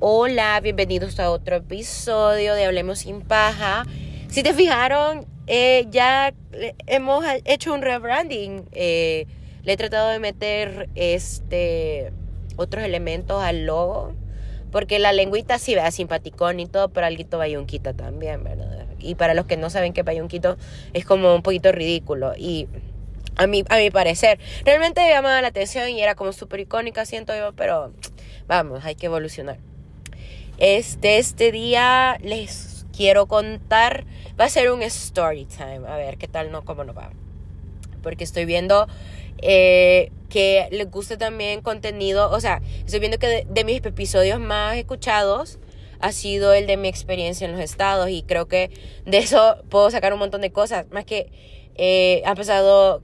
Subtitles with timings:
[0.00, 3.84] Hola, bienvenidos a otro episodio de Hablemos sin paja.
[4.28, 6.32] Si te fijaron, eh, ya
[6.86, 8.68] hemos hecho un rebranding.
[8.70, 9.26] Eh,
[9.64, 12.12] le he tratado de meter este
[12.54, 14.14] otros elementos al logo.
[14.70, 18.86] Porque la lengüita sí vea simpaticón y todo, pero algo bayunquita también, ¿verdad?
[19.00, 20.58] Y para los que no saben que bayunquito
[20.92, 22.34] es como un poquito ridículo.
[22.36, 22.68] Y
[23.34, 27.34] a mi, a mi parecer, realmente llamaba la atención y era como súper icónica, siento
[27.36, 27.92] yo, pero
[28.46, 29.58] vamos, hay que evolucionar.
[30.58, 34.04] Este, este día les quiero contar,
[34.38, 37.12] va a ser un story time, a ver qué tal, no, cómo no va.
[38.02, 38.88] Porque estoy viendo
[39.40, 44.76] eh, que les guste también contenido, o sea, estoy viendo que de, mis episodios más
[44.76, 45.60] escuchados
[46.00, 48.70] ha sido el de mi experiencia en los estados y creo que
[49.06, 51.30] de eso puedo sacar un montón de cosas, más que
[51.76, 53.02] eh, ha pasado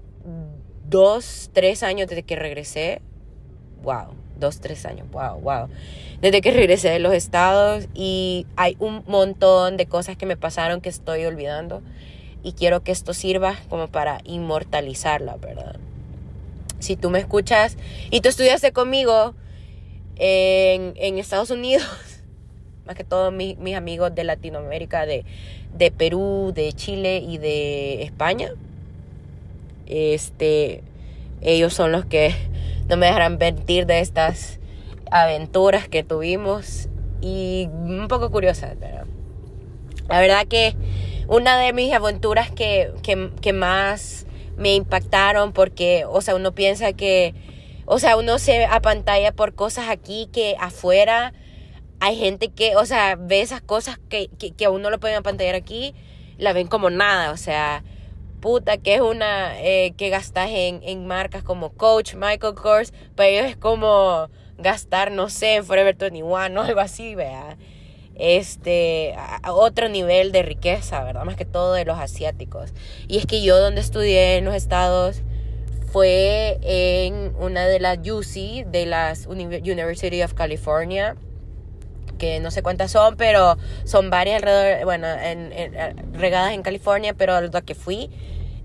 [0.89, 3.01] dos, tres años desde que regresé,
[3.83, 5.69] wow dos, tres años, wow, wow.
[6.21, 10.81] Desde que regresé de los estados y hay un montón de cosas que me pasaron
[10.81, 11.83] que estoy olvidando
[12.43, 15.77] y quiero que esto sirva como para inmortalizarla, ¿verdad?
[16.79, 17.77] Si tú me escuchas
[18.11, 19.35] y tú estudiaste conmigo
[20.17, 21.87] en, en Estados Unidos,
[22.87, 25.25] más que todos mis, mis amigos de Latinoamérica, de,
[25.77, 28.53] de Perú, de Chile y de España,
[29.87, 30.83] este,
[31.41, 32.35] ellos son los que
[32.89, 34.61] no me dejarán mentir de estas
[35.11, 36.89] aventuras que tuvimos.
[37.21, 38.77] Y un poco curiosas,
[40.09, 40.77] La verdad que
[41.27, 44.27] una de mis aventuras que, que, más
[44.59, 47.35] me impactaron porque, o sea, uno piensa que,
[47.87, 51.33] o sea, uno se apantalla por cosas aquí que afuera
[52.01, 55.17] hay gente que, o sea, ve esas cosas que, que, que a uno lo pueden
[55.17, 55.95] apantallar aquí,
[56.37, 57.83] la ven como nada, o sea,
[58.45, 63.31] puta, que es una eh, que gastas en, en, marcas como Coach, Michael Kors, para
[63.31, 64.29] ellos es como
[64.59, 67.57] gastar, no sé, en Forever 21 o algo así, vea.
[68.17, 69.17] Este,
[69.49, 71.25] otro nivel de riqueza, ¿verdad?
[71.25, 72.75] Más que todo de los asiáticos.
[73.09, 75.23] Y es que yo donde estudié en los estados
[75.91, 81.17] fue en una de las UC, de las University of California,
[82.19, 85.53] que no sé cuántas son, pero son varias alrededor, bueno, en,
[86.13, 88.11] regadas en California, pero la que fui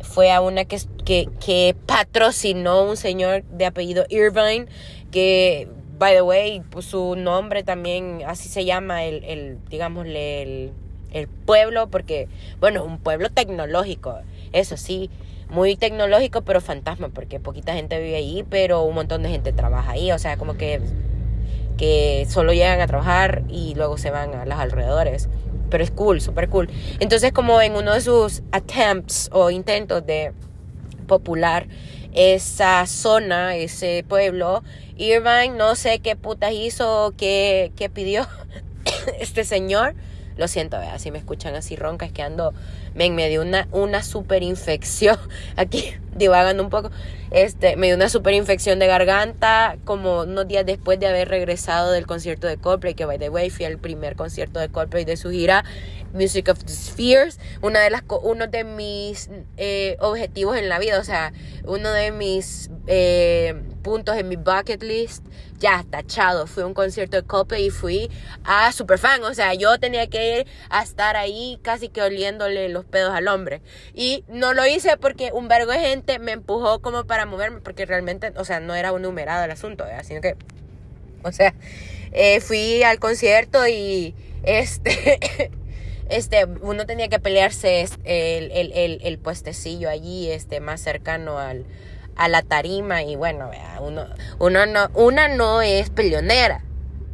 [0.02, 4.68] fue a una que, que, patrocinó un señor de apellido Irvine,
[5.12, 5.68] que,
[5.98, 10.72] by the way, pues su nombre también, así se llama, el, el digámosle, el,
[11.12, 12.28] el pueblo, porque,
[12.60, 14.20] bueno, un pueblo tecnológico,
[14.54, 15.10] eso sí,
[15.50, 19.92] muy tecnológico, pero fantasma, porque poquita gente vive ahí, pero un montón de gente trabaja
[19.92, 20.80] ahí, o sea, como que,
[21.80, 25.30] que solo llegan a trabajar y luego se van a los alrededores
[25.70, 26.70] pero es cool, súper cool.
[27.00, 30.34] Entonces como en uno de sus attempts o intentos de
[31.08, 31.68] popular
[32.14, 34.64] esa zona, ese pueblo,
[34.98, 38.28] Irvine no sé qué putas hizo, qué, qué pidió
[39.20, 39.96] este señor.
[40.38, 42.54] Lo siento, si me escuchan así ronca, es que ando,
[43.00, 45.18] me, me dio una, una super infección,
[45.56, 46.92] aquí divagando un poco,
[47.32, 51.92] este, me dio una super infección de garganta como unos días después de haber regresado
[51.92, 55.16] del concierto de Coldplay, que by the way fui al primer concierto de Coldplay de
[55.16, 55.64] su gira
[56.14, 61.00] Music of the Spheres, una de las, uno de mis eh, objetivos en la vida,
[61.00, 61.32] o sea,
[61.64, 65.26] uno de mis eh, puntos en mi bucket list,
[65.60, 68.10] ya tachado, fui a un concierto de Coldplay y fui
[68.44, 72.86] a fan o sea, yo tenía que ir a estar ahí casi que oliéndole los
[72.86, 73.62] pedos al hombre,
[73.94, 77.86] y no lo hice porque un vergo de gente me empujó como para moverme, porque
[77.86, 80.36] realmente, o sea, no era un numerado el asunto, sino que,
[81.24, 81.54] o sea,
[82.12, 85.52] eh, fui al concierto y este,
[86.10, 91.66] este, uno tenía que pelearse el, el, el, el puestecillo allí, este, más cercano al,
[92.20, 93.50] a la tarima y bueno,
[93.80, 94.06] uno,
[94.40, 96.66] uno no, una no es peleonera,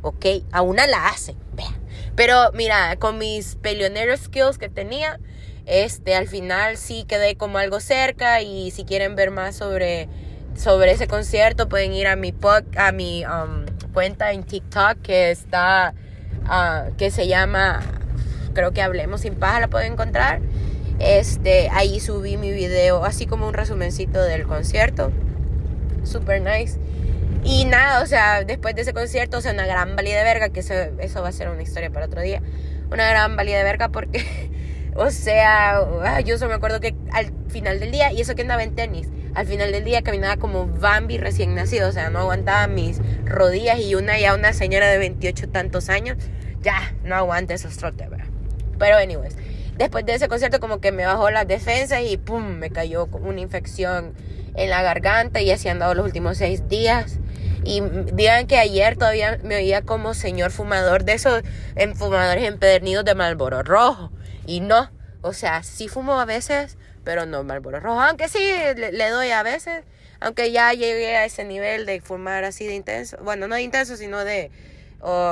[0.01, 0.25] ¿ok?
[0.51, 1.35] A una la hace.
[2.15, 5.19] Pero mira, con mis peleonero skills que tenía,
[5.67, 10.09] este, al final sí quedé como algo cerca y si quieren ver más sobre,
[10.57, 12.33] sobre ese concierto pueden ir a mi,
[12.75, 15.93] a mi um, cuenta en TikTok que está,
[16.45, 17.83] uh, que se llama,
[18.55, 20.41] creo que Hablemos sin paja, la pueden encontrar.
[20.99, 25.11] Este, ahí subí mi video, así como un resumencito del concierto.
[26.03, 26.77] Super nice.
[27.43, 30.49] Y nada, o sea, después de ese concierto, o sea, una gran valía de verga,
[30.49, 32.41] que eso, eso va a ser una historia para otro día.
[32.91, 34.25] Una gran valía de verga porque
[34.95, 38.43] O sea, ah, yo solo me acuerdo que al final del día, y eso que
[38.43, 42.19] andaba en tenis, al final del día caminaba como Bambi recién nacido, o sea, no
[42.19, 46.17] aguantaba mis rodillas y una ya una señora de 28 tantos años,
[46.61, 48.27] ya, no aguanta esos trotes, ¿verdad?
[48.79, 49.35] Pero anyways,
[49.77, 53.41] después de ese concierto como que me bajó las defensas y pum, me cayó una
[53.41, 54.13] infección
[54.55, 57.19] en la garganta y así han dado los últimos seis días.
[57.63, 57.81] Y
[58.13, 61.41] digan que ayer todavía me oía como señor fumador de esos
[61.75, 64.11] en fumadores empedernidos de Marlboro Rojo.
[64.45, 64.91] Y no,
[65.21, 67.99] o sea, sí fumo a veces, pero no Marlboro Rojo.
[68.01, 68.39] Aunque sí
[68.75, 69.83] le, doy a veces.
[70.19, 73.17] Aunque ya llegué a ese nivel de fumar así de intenso.
[73.23, 74.51] Bueno, no de intenso, sino de...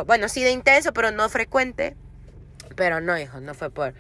[0.06, 1.96] bueno, sí de intenso, pero no frecuente.
[2.76, 3.94] Pero no, hijo, no fue por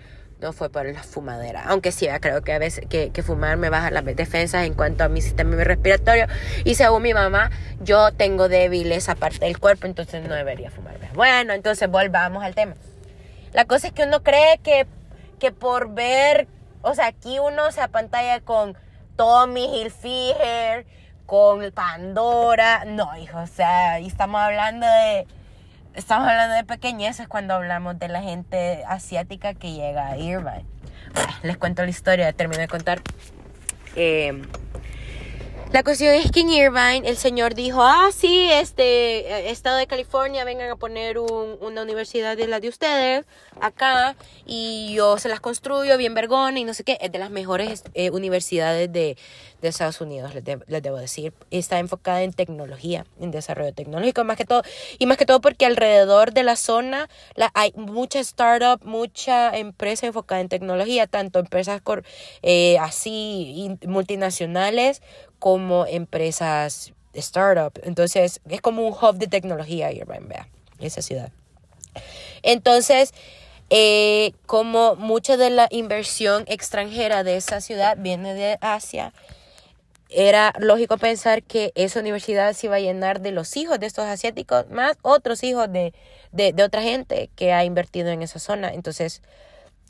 [0.43, 1.63] no fue por la fumadera.
[1.67, 5.07] Aunque sí, creo que a veces que, fumar me baja las defensas en cuanto a
[5.07, 6.27] mi sistema respiratorio.
[6.65, 7.49] Y según mi mamá,
[7.79, 10.97] yo tengo débil esa parte del cuerpo, entonces no debería fumar.
[11.15, 12.75] Bueno, entonces volvamos al tema.
[13.53, 14.85] La cosa es que uno cree que,
[15.39, 16.47] que por ver,
[16.81, 18.75] o sea, aquí uno se apantalla con
[19.15, 20.85] Tommy Hilfiger,
[21.25, 22.83] con Pandora.
[22.85, 25.25] No, hijo, o sea, y estamos hablando de
[25.93, 30.65] estamos hablando de pequeñeces cuando hablamos de la gente asiática que llega a Irvine.
[31.43, 33.01] Les cuento la historia, termino de contar.
[33.95, 34.41] Eh,
[35.73, 39.87] la cuestión es que en Irvine el señor dijo, ah, sí, este eh, estado de
[39.87, 43.25] California, vengan a poner una universidad de la de ustedes
[43.59, 44.15] acá
[44.45, 46.99] y yo se las construyo bien vergona y no sé qué.
[47.01, 49.17] Es de las mejores eh, universidades de,
[49.63, 51.33] de, Estados Unidos, les, les, debo decir.
[51.49, 54.61] Está enfocada en tecnología, en desarrollo tecnológico, más que todo.
[54.99, 60.05] Y más que todo porque alrededor de la zona la, hay mucha startup, mucha empresa
[60.05, 61.81] enfocada en tecnología, tanto empresas
[62.43, 65.01] eh, así multinacionales
[65.43, 67.77] como empresas startup.
[67.83, 70.47] Entonces, es como un hub de tecnología Irvine, vea,
[70.79, 71.33] esa ciudad.
[72.43, 73.13] Entonces,
[73.69, 79.11] eh, como mucha de la inversión extranjera de esa ciudad viene de Asia,
[80.07, 84.05] era lógico pensar que esa universidad se iba a llenar de los hijos de estos
[84.05, 85.93] asiáticos, más otros hijos de,
[86.31, 88.73] de, de otra gente que ha invertido en esa zona.
[88.73, 89.21] Entonces,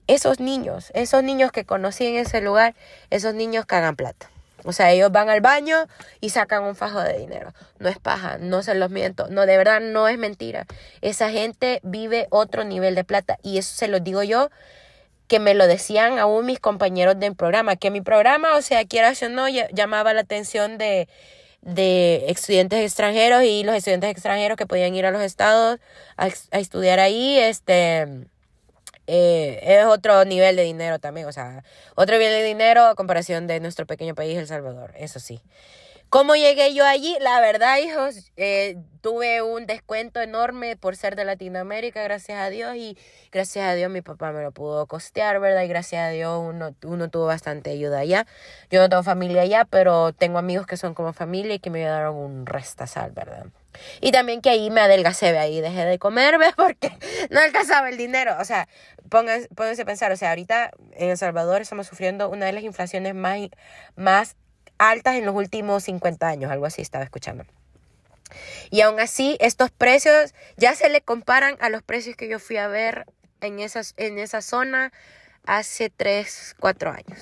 [0.07, 2.73] esos niños, esos niños que conocí en ese lugar,
[3.11, 4.32] esos niños cagan plata.
[4.65, 5.87] O sea, ellos van al baño
[6.21, 7.53] y sacan un fajo de dinero.
[7.79, 9.27] No es paja, no se los miento.
[9.29, 10.65] No, de verdad no es mentira.
[11.01, 13.37] Esa gente vive otro nivel de plata.
[13.43, 14.49] Y eso se lo digo yo,
[15.27, 17.75] que me lo decían aún mis compañeros del programa.
[17.75, 21.07] Que mi programa, o sea, quiera o no, llamaba la atención de,
[21.61, 25.79] de estudiantes extranjeros y los estudiantes extranjeros que podían ir a los estados
[26.17, 26.27] a
[26.59, 28.27] estudiar ahí, este
[29.07, 31.63] eh, es otro nivel de dinero también, o sea,
[31.95, 35.41] otro nivel de dinero a comparación de nuestro pequeño país, El Salvador, eso sí.
[36.13, 37.17] ¿Cómo llegué yo allí?
[37.21, 42.75] La verdad, hijos, eh, tuve un descuento enorme por ser de Latinoamérica, gracias a Dios,
[42.75, 42.95] y
[43.31, 45.63] gracias a Dios mi papá me lo pudo costear, ¿verdad?
[45.63, 48.27] Y gracias a Dios uno, uno tuvo bastante ayuda allá.
[48.69, 51.79] Yo no tengo familia allá, pero tengo amigos que son como familia y que me
[51.83, 53.47] ayudaron un restasal, ¿verdad?
[54.01, 56.97] Y también que ahí me adelgacé, ahí dejé de comer, porque
[57.29, 58.35] no alcanzaba el dinero.
[58.39, 58.67] O sea,
[59.09, 62.63] pónganse, pónganse a pensar, o sea, ahorita en El Salvador estamos sufriendo una de las
[62.63, 63.39] inflaciones más,
[63.95, 64.35] más
[64.77, 67.45] altas en los últimos 50 años, algo así estaba escuchando.
[68.69, 72.57] Y aún así, estos precios ya se le comparan a los precios que yo fui
[72.57, 73.05] a ver
[73.41, 74.91] en, esas, en esa zona
[75.45, 77.19] hace 3, 4 años.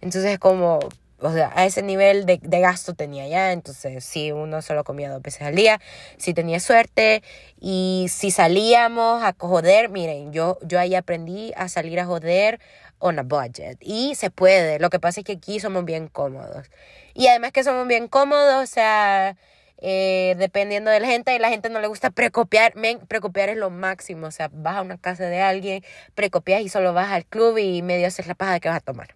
[0.00, 0.78] Entonces, como
[1.20, 5.10] o sea, a ese nivel de, de, gasto tenía ya, entonces si uno solo comía
[5.10, 5.80] dos veces al día,
[6.18, 7.22] si tenía suerte
[7.60, 12.60] y si salíamos a joder, miren, yo, yo ahí aprendí a salir a joder
[12.98, 16.70] on a budget y se puede, lo que pasa es que aquí somos bien cómodos
[17.14, 19.36] y además que somos bien cómodos, o sea,
[19.78, 22.74] eh, dependiendo de la gente, y la gente no le gusta precopiar.
[22.76, 24.26] Men, precopiar es lo máximo.
[24.26, 27.82] O sea, vas a una casa de alguien, precopias y solo vas al club y
[27.82, 29.15] medio haces la paja de que vas a tomar.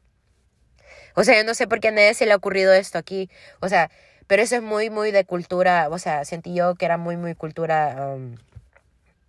[1.14, 3.30] O sea, yo no sé por qué a nadie se le ha ocurrido esto aquí.
[3.60, 3.90] O sea,
[4.26, 5.88] pero eso es muy, muy de cultura.
[5.90, 8.36] O sea, sentí yo que era muy, muy cultura, um,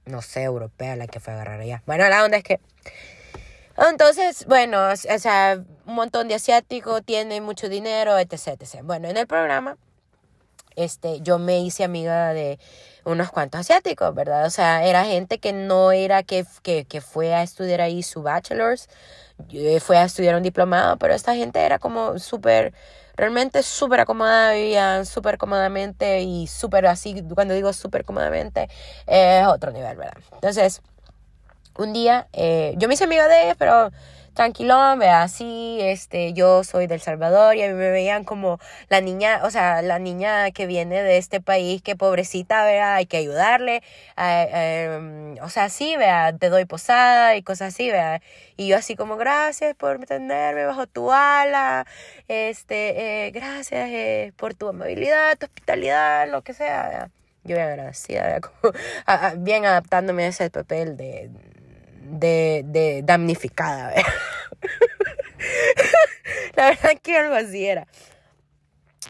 [0.06, 1.84] no sé, europea la que fue a agarrar allá.
[1.86, 2.60] Bueno, la onda es que.
[3.90, 8.82] Entonces, bueno, o sea, un montón de asiáticos tienen mucho dinero, etc, etc.
[8.84, 9.78] Bueno, en el programa,
[10.84, 12.60] este, yo me hice amiga de
[13.04, 14.46] unos cuantos asiáticos, ¿verdad?
[14.46, 18.22] O sea, era gente que no era que, que, que fue a estudiar ahí su
[18.22, 18.90] bachelor's,
[19.52, 22.74] eh, fue a estudiar un diplomado, pero esta gente era como súper,
[23.16, 28.70] realmente súper acomodada, vivían súper cómodamente y súper así, cuando digo súper cómodamente,
[29.08, 30.18] es otro nivel, ¿verdad?
[30.34, 30.82] Entonces,
[31.78, 33.92] un día, eh, yo me hice amiga de ellos, pero
[34.34, 38.60] tranquilón, vea, así, este, yo soy del Salvador y a mí me veían como
[38.90, 43.06] la niña, o sea, la niña que viene de este país, que pobrecita, vea, hay
[43.06, 43.84] que ayudarle,
[44.18, 48.22] em, o sea, sí, vea, te doy posada y cosas así, vea,
[48.58, 51.86] y yo así como, gracias por tenerme bajo tu ala,
[52.28, 57.12] este, eh, gracias eh, por tu amabilidad, tu hospitalidad, lo que sea, vea.
[57.44, 58.74] Yo bien agradecida, como,
[59.38, 61.32] bien adaptándome a ese papel de
[62.04, 63.94] de, de damnificada.
[66.56, 67.88] La verdad que algo así era.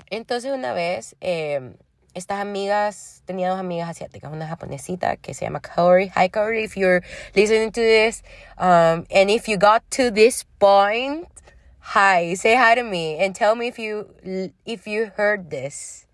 [0.10, 1.76] Entonces una vez, em,
[2.14, 6.12] estas amigas, tenía dos amigas asiáticas, una japonesita que se llama Kaori.
[6.16, 7.02] Hi Kaori, if you're
[7.36, 8.24] listening to this,
[8.58, 11.28] um, and if you got to this point,
[11.80, 14.08] hi, say hi to me and tell me if you
[14.66, 16.06] if you heard this.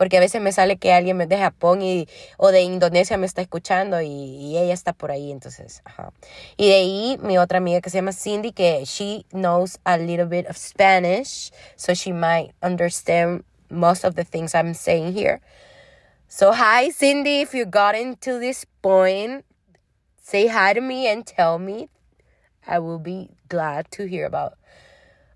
[0.00, 3.42] Porque a veces me sale que alguien de Japón y, o de Indonesia me está
[3.42, 5.82] escuchando y, ella está por ahí, entonces.
[6.56, 10.24] Y de ahí mi otra amiga que se llama Cindy, que she knows a little
[10.24, 15.42] bit of Spanish, so she might understand most of the things I'm saying here.
[16.28, 19.44] So, hi, Cindy, if you got into this point,
[20.16, 21.90] say hi to me and tell me.
[22.66, 24.54] I will be glad to hear about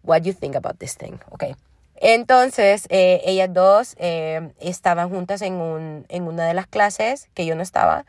[0.00, 1.20] what you think about this thing.
[1.34, 1.54] Okay.
[1.96, 7.46] Entonces, eh, ellas dos eh, estaban juntas en, un, en una de las clases que
[7.46, 8.04] yo no estaba.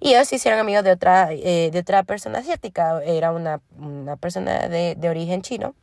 [0.00, 3.02] Y ellos se hicieron amigos de otra, eh, de otra persona asiática.
[3.04, 5.74] Era una, una persona de, de origen chino.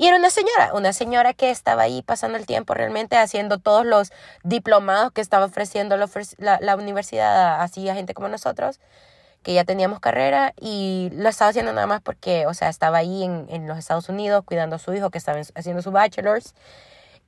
[0.00, 3.84] Y era una señora, una señora que estaba ahí pasando el tiempo realmente haciendo todos
[3.84, 8.80] los diplomados que estaba ofreciendo la, la universidad así a gente como nosotros,
[9.42, 13.24] que ya teníamos carrera y lo estaba haciendo nada más porque, o sea, estaba ahí
[13.24, 16.54] en, en los Estados Unidos cuidando a su hijo que estaba haciendo su bachelor's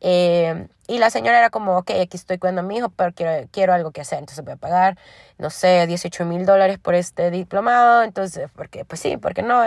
[0.04, 3.49] eh, y la señora era como, ok, aquí estoy cuidando a mi hijo, pero quiero,
[3.52, 4.19] quiero algo que hacer.
[4.19, 4.99] Entonces voy a pagar,
[5.38, 8.02] no sé, 18 mil dólares por este diplomado.
[8.02, 9.62] Entonces, porque, pues sí, porque no.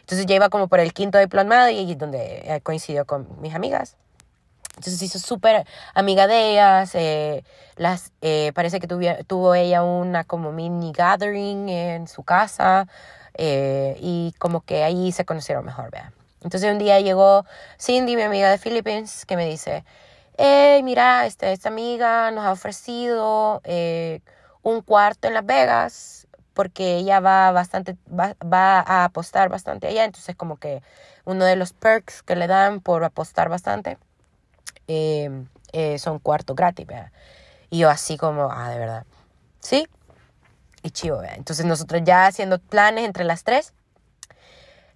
[0.00, 3.96] Entonces ya iba como por el quinto diplomado y donde eh, coincidió con mis amigas.
[4.76, 6.94] Entonces hizo súper amiga de ellas.
[6.94, 7.44] Eh,
[7.76, 12.86] las, eh, parece que tuvo, tuvo ella una como mini gathering en su casa.
[13.38, 16.12] y como que ahí se conocieron mejor, vean.
[16.42, 17.44] Entonces un día llegó
[17.80, 19.84] Cindy, mi amiga de Philippines, que me dice,
[20.38, 24.20] hey, mira, este, esta amiga nos ha ofrecido eh,
[24.62, 28.34] un cuarto en Las Vegas porque ella va bastante, va,
[28.80, 30.82] a apostar bastante allá, entonces como que
[31.24, 33.98] uno de los perks que le dan por apostar bastante
[34.88, 35.30] eh,
[35.72, 37.12] eh, son cuartos gratis, ¿verdad?
[37.70, 39.06] Y yo así como, ah, de verdad,
[39.60, 39.86] ¿sí?
[40.82, 41.36] Y chivo, ¿verdad?
[41.36, 43.72] Entonces nosotros ya haciendo planes entre las tres,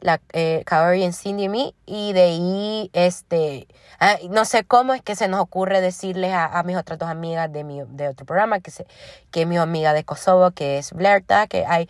[0.00, 3.68] la eh, en Cindy y mí, y de ahí, este,
[3.98, 7.52] ah, no sé cómo es que se nos ocurre decirles a, mis otras dos amigas
[7.52, 8.86] de, mi, de otro programa, que, se,
[9.30, 11.88] que es mi amiga de Kosovo, que es Blerta, que hay...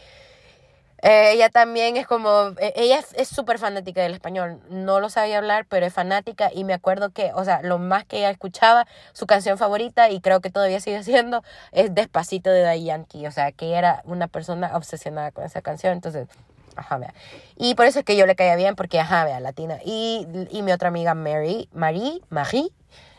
[1.03, 5.39] Eh, ella también es como, e, ella es súper fanática del español, no lo sabía
[5.39, 8.87] hablar, pero es fanática y me acuerdo que, o sea, lo más que ella escuchaba,
[9.13, 11.43] su canción favorita, y creo que todavía sigue siendo,
[11.73, 15.93] es Despacito de Daddy Yankee, o sea, que era una persona obsesionada con esa canción,
[15.95, 16.29] entonces
[16.77, 17.13] Ajá, vea.
[17.57, 19.79] Y por eso es que yo le caía bien, porque, ajá, vea, latina.
[19.85, 22.71] Y, y mi otra amiga Mary, Marie, Marie,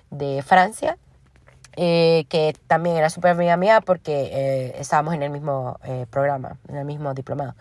[0.10, 0.98] de Francia,
[1.78, 6.58] eh, que también era súper amiga mía porque eh, estábamos en el mismo eh, programa,
[6.68, 7.56] en el mismo diplomado.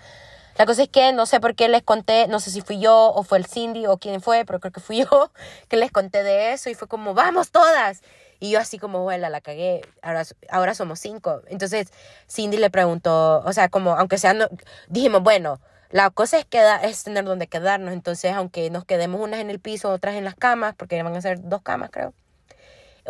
[0.56, 3.12] La cosa es que no sé por qué les conté, no sé si fui yo
[3.14, 5.30] o fue el Cindy o quién fue, pero creo que fui yo
[5.68, 8.02] que les conté de eso y fue como, vamos todas.
[8.40, 11.42] Y yo así como, vuela, la cagué, ahora, ahora somos cinco.
[11.48, 11.88] Entonces
[12.28, 14.48] Cindy le preguntó, o sea, como, aunque sea, no,
[14.88, 17.92] dijimos, bueno, la cosa es, queda, es tener donde quedarnos.
[17.92, 21.20] Entonces, aunque nos quedemos unas en el piso, otras en las camas, porque van a
[21.20, 22.14] ser dos camas, creo.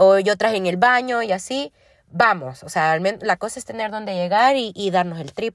[0.03, 1.75] O y otras en el baño y así,
[2.11, 2.63] vamos.
[2.63, 5.55] O sea, la cosa es tener donde llegar y, darnos el trip.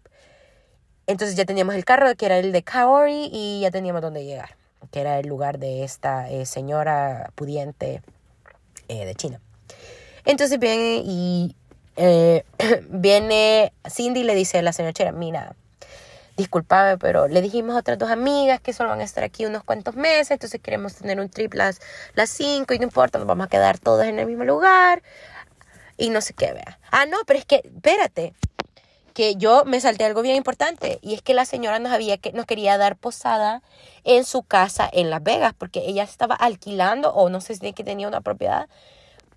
[1.08, 4.56] Entonces ya teníamos el carro, que era el de Kaori, y ya teníamos donde llegar,
[4.92, 8.04] que era el lugar de esta eh, señora pudiente
[8.88, 9.42] eh, de China.
[10.26, 11.56] Entonces viene y
[11.96, 12.44] eh,
[12.90, 15.56] viene Cindy y le dice a la señora Chera, mira,
[16.38, 19.64] disculpame, pero le dijimos a otras dos amigas que solo van a estar aquí unos
[19.64, 21.82] cuantos meses, entonces queremos tener un trip las,
[22.14, 25.02] las cinco y no importa, nos vamos a quedar todos en el mismo lugar
[25.98, 26.80] y no sé qué, vea.
[26.92, 28.34] Ah, no, pero es que, espérate,
[29.16, 32.34] que yo me salté algo bien importante y es que la señora nos había que
[32.34, 33.64] nos quería dar posada
[34.04, 37.86] en su casa en Las Vegas porque ella estaba alquilando o no sé si que
[37.86, 38.68] tenía una propiedad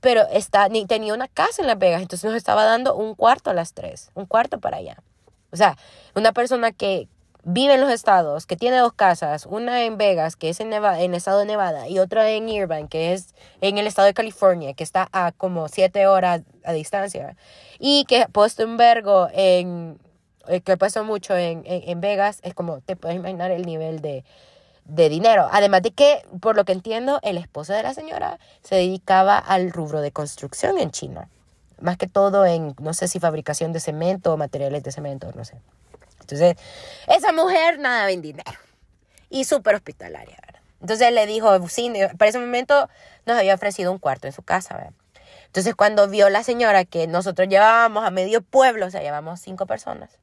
[0.01, 3.51] pero está, ni tenía una casa en Las Vegas entonces nos estaba dando un cuarto
[3.51, 4.97] a las tres un cuarto para allá
[5.53, 5.77] o sea,
[6.15, 7.09] una persona que
[7.45, 11.01] vive en los estados, que tiene dos casas, una en Vegas, que es en, Nevada,
[11.01, 14.15] en el estado de Nevada, y otra en Irvine, que es en el estado de
[14.15, 17.37] California, que está a como siete horas a distancia,
[17.79, 19.99] y que ha puesto un vergo en,
[20.49, 24.25] eh, que puesto mucho en, en, Vegas, es como te puedes imaginar el nivel de,
[24.85, 25.49] de dinero.
[25.51, 29.71] Además de que, por lo que entiendo, el esposo de la señora se dedicaba al
[29.73, 31.29] rubro de construcción en China
[31.81, 35.45] más que todo en, no sé si fabricación de cemento o materiales de cemento, no
[35.45, 35.61] sé.
[36.21, 36.57] Entonces,
[37.07, 38.59] esa mujer nada ven dinero
[39.31, 40.61] y súper hospitalaria, ¿verdad?
[40.81, 42.89] Entonces le dijo, sí, para ese momento
[43.27, 44.93] nos había ofrecido un cuarto en su casa, ¿verdad?
[45.47, 49.67] Entonces cuando vio la señora que nosotros llevábamos a medio pueblo, o sea, llevamos cinco
[49.67, 50.19] personas,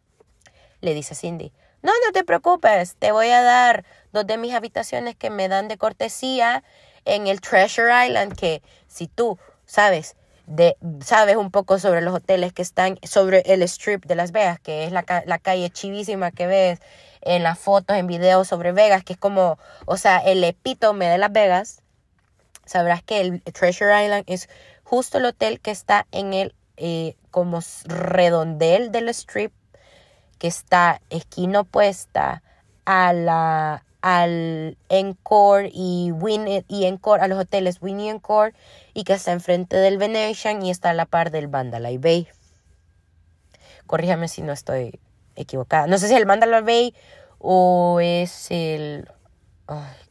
[0.81, 4.53] le dice a Cindy, no, no te preocupes, te voy a dar dos de mis
[4.53, 6.63] habitaciones que me dan de cortesía
[7.05, 10.15] en el Treasure Island, que si tú, sabes,
[10.47, 14.59] de, sabes un poco sobre los hoteles que están sobre el strip de Las Vegas,
[14.59, 16.79] que es la, calle chivísima que ves
[17.21, 21.17] en las fotos, en videos sobre Vegas, que es como, o sea, el epítome de
[21.17, 21.81] Las Vegas.
[22.65, 24.49] Sabrás que el Treasure Island es
[24.83, 29.51] justo el hotel que está en el eh, como redondel del strip,
[30.39, 32.43] que está esquina opuesta
[32.85, 38.53] a la al Encore y Win y Encore, a los hoteles Winnie Encore
[38.95, 42.27] y que está enfrente del Venetian y está a la par del Mandalay Bay.
[43.85, 44.99] Corríjame si no estoy
[45.35, 45.85] equivocada.
[45.85, 46.95] No sé si es el Mandalay Bay
[47.37, 49.07] o es el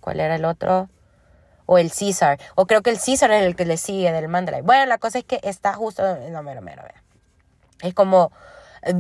[0.01, 0.91] ¿cuál era el otro?
[1.65, 2.39] O el Caesar.
[2.57, 4.61] O creo que el Caesar es el que le sigue del Mandalay.
[4.61, 6.03] Bueno, la cosa es que está justo.
[6.31, 6.83] No, mero, mero,
[7.81, 8.33] Es como.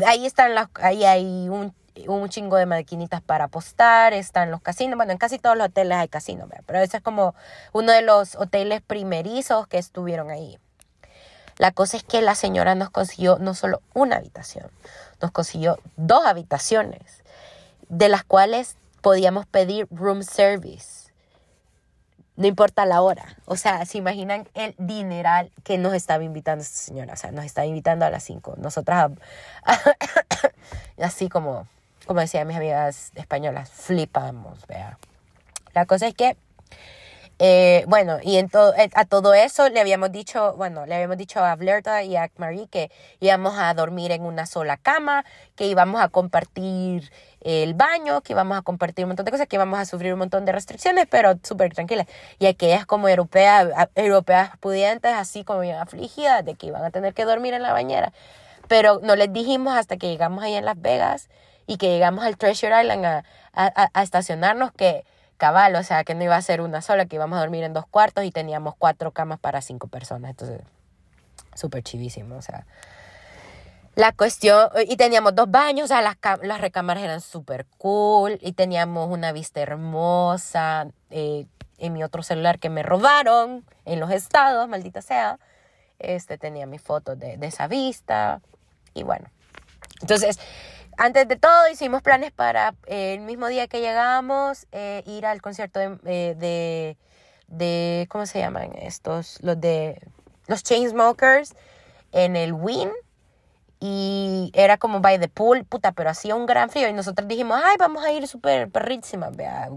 [0.06, 0.68] Ahí están las.
[0.80, 1.74] Ahí hay un
[2.06, 5.98] un chingo de maquinitas para apostar, están los casinos, bueno, en casi todos los hoteles
[5.98, 7.34] hay casinos, pero ese es como
[7.72, 10.58] uno de los hoteles primerizos que estuvieron ahí.
[11.56, 14.70] La cosa es que la señora nos consiguió no solo una habitación,
[15.20, 17.22] nos consiguió dos habitaciones,
[17.88, 21.04] de las cuales podíamos pedir room service.
[22.36, 23.36] No importa la hora.
[23.44, 27.14] O sea, se imaginan el dineral que nos estaba invitando esta señora.
[27.14, 28.54] O sea, nos estaba invitando a las 5.
[28.58, 29.12] Nosotras,
[31.00, 31.68] así como
[32.06, 34.98] como decían mis amigas españolas, flipamos, vea.
[35.74, 36.36] La cosa es que,
[37.40, 41.16] eh, bueno, y en todo, eh, a todo eso le habíamos dicho, bueno, le habíamos
[41.16, 45.24] dicho a Blerta y a Marie que íbamos a dormir en una sola cama,
[45.56, 49.56] que íbamos a compartir el baño, que íbamos a compartir un montón de cosas, que
[49.56, 52.06] íbamos a sufrir un montón de restricciones, pero súper tranquilas.
[52.38, 57.14] Y aquellas como europeas, europeas pudientes, así como bien afligidas, de que iban a tener
[57.14, 58.12] que dormir en la bañera.
[58.68, 61.28] Pero no les dijimos hasta que llegamos ahí en Las Vegas
[61.66, 65.04] y que llegamos al Treasure Island a, a, a, estacionarnos que
[65.36, 67.72] cabal, o sea, que no iba a ser una sola, que íbamos a dormir en
[67.72, 70.30] dos cuartos y teníamos cuatro camas para cinco personas.
[70.30, 70.60] Entonces,
[71.54, 72.66] súper chivísimo, o sea.
[73.96, 78.52] La cuestión, y teníamos dos baños, o sea, las, las recámaras eran súper cool y
[78.52, 80.88] teníamos una vista hermosa.
[81.10, 81.46] Eh,
[81.78, 85.38] en mi otro celular que me robaron en los estados, maldita sea,
[85.98, 88.40] este tenía mi foto de, de esa vista
[88.94, 89.28] y bueno.
[90.00, 90.38] Entonces,
[90.98, 95.42] antes de todo hicimos planes para eh, el mismo día que llegamos eh, ir al
[95.42, 96.96] concierto de, eh, de,
[97.48, 99.38] de, ¿cómo se llaman estos?
[99.42, 100.00] Los de
[100.46, 101.54] los Chainsmokers
[102.12, 102.90] en el Win
[103.86, 107.60] y era como by the pool, puta, pero hacía un gran frío y nosotros dijimos,
[107.62, 109.68] ay, vamos a ir súper perrísimas, vea,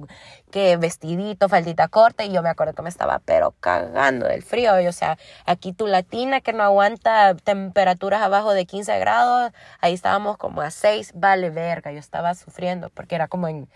[0.50, 4.80] que vestidito, faldita corta y yo me acuerdo que me estaba pero cagando del frío,
[4.80, 9.94] y, o sea, aquí tu latina que no aguanta temperaturas abajo de 15 grados, ahí
[9.94, 13.68] estábamos como a 6, vale verga, yo estaba sufriendo porque era como en,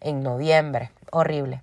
[0.00, 1.62] en noviembre, horrible.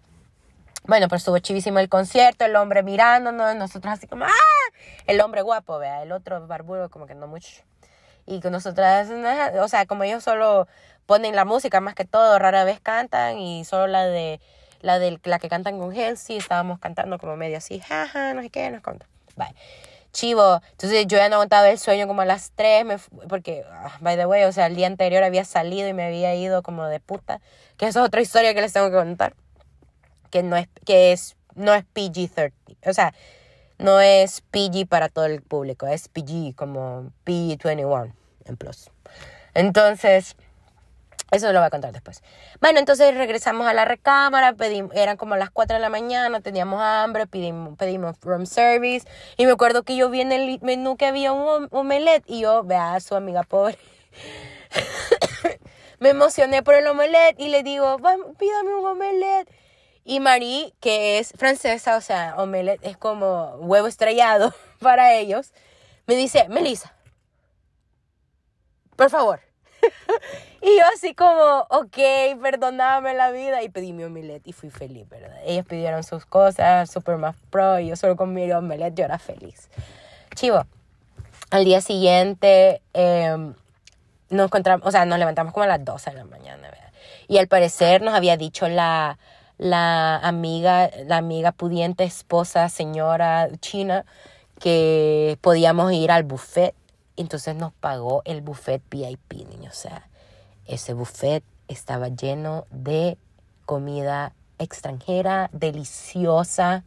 [0.86, 4.72] Bueno, pues estuvo chivísimo el concierto, el hombre mirándonos, nosotros así como, ¡ah!
[5.08, 7.64] El hombre guapo, vea, el otro barbudo como que no mucho
[8.26, 9.10] y con nosotras,
[9.60, 10.68] o sea, como ellos solo
[11.06, 14.40] ponen la música más que todo, rara vez cantan y solo la de
[14.82, 18.50] la de la que cantan con Halsey, estábamos cantando como medio así, jaja, no sé
[18.50, 19.08] qué, nos conta.
[19.36, 19.56] Bye.
[20.12, 23.98] Chivo, entonces yo ya no aguantaba el sueño como a las 3, me porque, ah,
[24.00, 26.86] by the way, o sea, el día anterior había salido y me había ido como
[26.86, 27.42] de puta,
[27.78, 29.34] que eso es otra historia que les tengo que contar,
[30.30, 32.52] que no es, que es, no es PG-13,
[32.86, 33.16] o sea,
[33.78, 38.14] no es PG para todo el público, es PG como PG-21
[38.46, 38.90] en plus.
[39.54, 40.36] Entonces,
[41.34, 42.22] eso lo voy a contar después.
[42.62, 46.80] Bueno, entonces regresamos a la recámara, pedimos, eran como las 4 de la mañana, teníamos
[46.80, 49.08] hambre, pedimos, pedimos room service.
[49.38, 52.64] Y me acuerdo que yo vi en el menú que había un omelette y yo,
[52.64, 53.80] vea, su amiga pobre.
[56.00, 57.98] me emocioné por el omelette y le digo,
[58.38, 59.50] pídame un omelette.
[60.06, 65.54] Y Marie, que es francesa, o sea, omelette es como huevo estrellado para ellos,
[66.08, 66.94] me dice, Melissa,
[68.96, 69.40] por favor.
[70.62, 71.98] y yo así como, ok,
[72.42, 73.64] perdóname la vida.
[73.64, 75.38] Y pedí mi omelette y fui feliz, ¿verdad?
[75.46, 79.20] Ellos pidieron sus cosas, super más pro, y yo solo con mi omelette yo era
[79.20, 79.70] feliz.
[80.36, 80.66] Chivo,
[81.52, 83.54] al día siguiente em,
[84.30, 86.92] nos encontramos, o sea, nos levantamos como a las 12 de la mañana, ¿verdad?
[87.28, 89.18] Y al parecer nos había dicho la
[89.64, 94.04] la amiga, la amiga pudiente, esposa, señora china,
[94.60, 96.76] que podíamos ir al buffet.
[97.16, 99.78] Entonces nos pagó el buffet VIP, niños.
[99.78, 100.10] O sea,
[100.66, 103.18] ese buffet estaba lleno de
[103.66, 106.84] comida extranjera, deliciosa.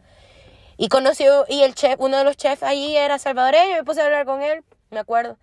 [0.77, 4.05] Y conoció, y el chef, uno de los chefs ahí era salvadoreño, me puse a
[4.05, 5.39] hablar con él, me acuerdo.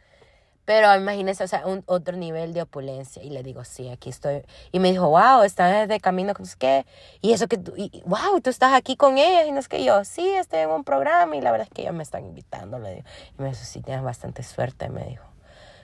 [0.66, 3.22] Pero imagínese, o sea, un otro nivel de opulencia.
[3.22, 4.44] Y le digo, sí, aquí estoy.
[4.72, 6.86] Y me dijo, wow, estás de camino, ¿qué?
[7.22, 9.46] Y eso que tú, y, wow, tú estás aquí con ella.
[9.46, 11.82] Y no es que yo, sí, estoy en un programa y la verdad es que
[11.82, 12.80] ellos me están invitando.
[12.80, 13.08] Le digo.
[13.38, 15.26] Y me dijo, sí, tienes bastante suerte, me dijo.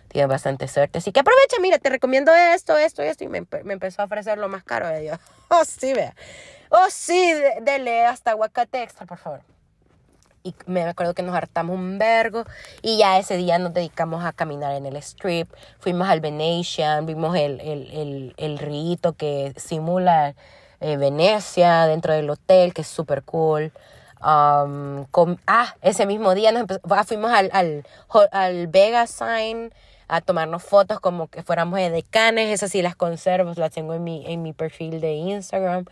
[0.07, 0.99] Tienes bastante suerte.
[0.99, 3.25] Así que aprovecha, mira, te recomiendo esto, esto y esto.
[3.25, 4.97] Y me, me empezó a ofrecer lo más caro.
[4.97, 5.13] Y yo,
[5.49, 6.15] oh, sí, vea.
[6.69, 9.41] Oh, sí, dele hasta aguacate extra, por favor
[10.43, 12.43] y me acuerdo que nos hartamos un vergo
[12.81, 15.49] y ya ese día nos dedicamos a caminar en el strip,
[15.79, 20.35] fuimos al Venetian, vimos el, el, el, el rito que simula
[20.81, 23.71] eh, Venecia dentro del hotel, que es súper cool.
[24.21, 25.05] Um,
[25.47, 27.85] ah, ese mismo día nos ah, fuimos al, al,
[28.31, 29.71] al Vega Sign
[30.09, 34.03] a tomarnos fotos como que fuéramos de decanes, esas sí las conservo, las tengo en
[34.03, 35.85] mi, en mi perfil de Instagram.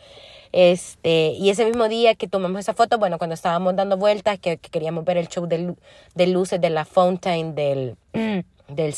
[0.51, 4.57] Este, y ese mismo día que tomamos esa foto, bueno, cuando estábamos dando vueltas, que,
[4.57, 5.75] queríamos ver el show de,
[6.15, 8.95] de, luces de la Fountain del, del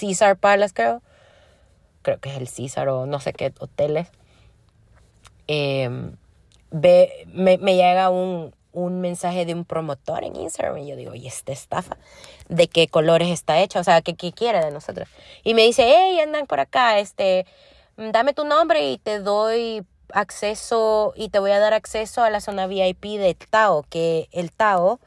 [0.00, 1.02] Caesar Palace, creo.
[2.02, 4.08] Creo que es el Caesar o no sé qué hoteles.
[5.46, 6.16] Em,
[6.70, 11.14] ve, me, me llega un, un mensaje de un promotor en Instagram y yo digo,
[11.14, 11.96] ¿y esta estafa?
[12.48, 13.80] ¿De qué colores está hecha?
[13.80, 15.08] O sea, ¿qué, qué quiere de nosotros?
[15.42, 17.46] Y me dice, hey, andan por acá, este,
[17.96, 19.84] dame tu nombre y te doy
[20.14, 24.52] acceso y te voy a dar acceso a la zona VIP de Tao, que el
[24.52, 25.00] Tao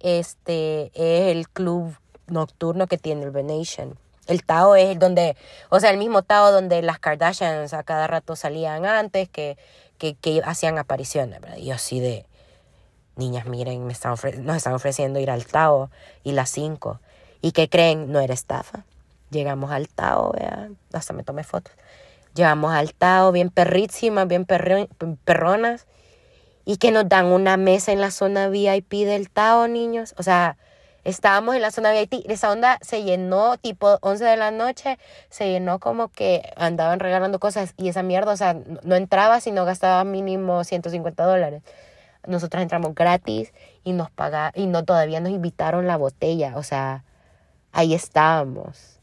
[0.00, 3.96] este, es el club nocturno que tiene el Venetian.
[4.26, 5.36] El Tao es donde,
[5.68, 9.56] o sea, el mismo Tao donde las Kardashians a cada rato salían antes, que,
[9.98, 11.58] que, que hacían apariciones, ¿verdad?
[11.58, 12.26] Y así de,
[13.16, 15.90] niñas, miren, me están nos están ofreciendo ir al Tao
[16.22, 17.00] y las 5.
[17.40, 18.12] ¿Y qué creen?
[18.12, 18.84] No era estafa.
[19.30, 21.72] Llegamos al Tao, vean, hasta me tomé fotos.
[22.36, 25.86] Llegamos al Tao, bien perrísimas, bien perronas.
[26.66, 30.14] Y que nos dan una mesa en la zona VIP del Tao, niños.
[30.18, 30.58] O sea,
[31.04, 32.28] estábamos en la zona VIP.
[32.28, 34.98] Esa onda se llenó tipo 11 de la noche.
[35.30, 37.72] Se llenó como que andaban regalando cosas.
[37.78, 41.62] Y esa mierda, o sea, no entraba si no gastaba mínimo 150 dólares.
[42.26, 46.54] Nosotros entramos gratis y nos pagaron, y no todavía nos invitaron la botella.
[46.56, 47.04] O sea,
[47.72, 48.95] ahí estábamos.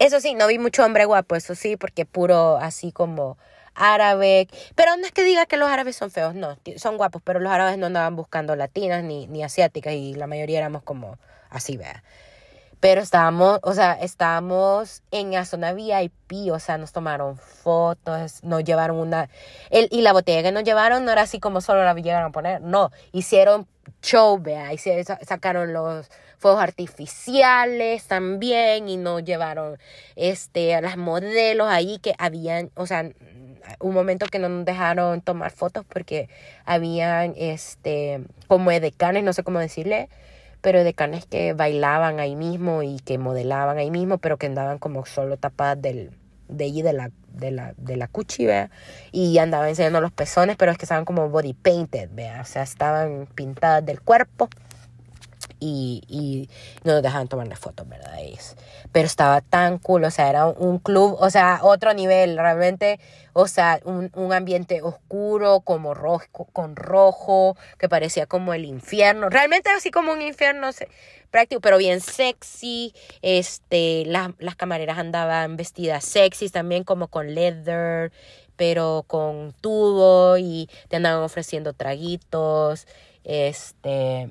[0.00, 3.36] Eso sí, no vi mucho hombre guapo, eso sí, porque puro así como
[3.74, 4.48] árabe.
[4.74, 7.52] Pero no es que diga que los árabes son feos, no, son guapos, pero los
[7.52, 11.18] árabes no andaban buscando latinas ni, ni asiáticas y la mayoría éramos como
[11.50, 12.02] así, vea.
[12.80, 18.64] Pero estábamos, o sea, estábamos en la zona VIP, o sea, nos tomaron fotos, nos
[18.64, 19.28] llevaron una...
[19.68, 22.32] El, y la botella que nos llevaron no era así como solo la llegaron a
[22.32, 23.66] poner, no, hicieron
[24.02, 29.78] show, vea, y sacaron los fuegos artificiales también y nos llevaron
[30.16, 33.10] este, a las modelos ahí que habían, o sea,
[33.78, 36.30] un momento que no nos dejaron tomar fotos porque
[36.64, 40.08] habían, este, como edecanes, no sé cómo decirle,
[40.60, 44.78] pero de canes que bailaban ahí mismo y que modelaban ahí mismo, pero que andaban
[44.78, 46.10] como solo tapadas del,
[46.48, 48.70] de allí de la, de la, de la cuchi, ¿vea?
[49.12, 52.40] Y andaban enseñando los pezones, pero es que estaban como body painted, ¿vea?
[52.42, 54.48] O sea, estaban pintadas del cuerpo
[55.60, 56.48] y,
[56.84, 58.18] no nos dejaban tomarle fotos, ¿verdad?
[58.92, 62.98] Pero estaba tan cool, o sea, era un club, o sea, otro nivel, realmente,
[63.32, 69.70] o sea, un, ambiente oscuro, como rojo, con rojo, que parecía como el infierno, realmente
[69.70, 70.70] así como un infierno
[71.30, 78.10] práctico, pero bien sexy, este, las camareras andaban vestidas sexy también, como con leather,
[78.56, 82.86] pero con tubo y te andaban ofreciendo traguitos,
[83.24, 84.30] este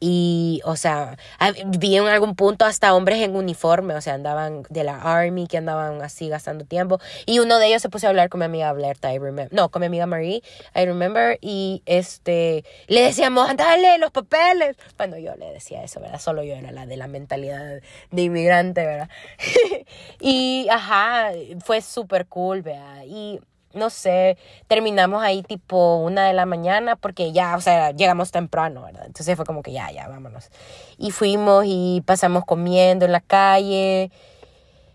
[0.00, 1.18] y, o sea,
[1.66, 5.58] vi en algún punto hasta hombres en uniforme, o sea, andaban de la army, que
[5.58, 6.98] andaban así gastando tiempo.
[7.26, 9.52] Y uno de ellos se puso a hablar con mi amiga Blerta, I remember.
[9.52, 10.42] No, con mi amiga Marie,
[10.74, 11.38] I remember.
[11.42, 14.76] Y este, le decíamos, dale los papeles.
[14.96, 16.18] Bueno, yo le decía eso, ¿verdad?
[16.18, 19.10] Solo yo era la de la mentalidad de inmigrante, ¿verdad?
[20.20, 21.32] y, ajá,
[21.62, 23.02] fue súper cool, ¿verdad?
[23.06, 23.38] Y
[23.72, 28.82] no sé, terminamos ahí tipo una de la mañana porque ya, o sea, llegamos temprano,
[28.82, 29.04] ¿verdad?
[29.06, 30.50] Entonces fue como que ya, ya, vámonos.
[30.98, 34.10] Y fuimos y pasamos comiendo en la calle